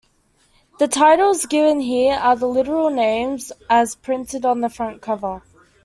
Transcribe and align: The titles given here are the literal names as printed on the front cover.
The 0.79 0.87
titles 0.87 1.45
given 1.45 1.79
here 1.81 2.15
are 2.15 2.35
the 2.35 2.47
literal 2.47 2.89
names 2.89 3.51
as 3.69 3.93
printed 3.93 4.43
on 4.47 4.61
the 4.61 4.67
front 4.69 4.99
cover. 4.99 5.43